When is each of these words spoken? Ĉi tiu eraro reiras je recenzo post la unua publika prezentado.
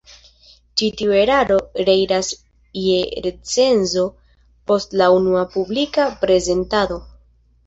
Ĉi 0.81 0.87
tiu 1.01 1.11
eraro 1.17 1.57
reiras 1.89 2.29
je 2.85 2.95
recenzo 3.27 4.07
post 4.73 4.97
la 5.03 5.11
unua 5.19 5.45
publika 5.59 6.09
prezentado. 6.25 6.99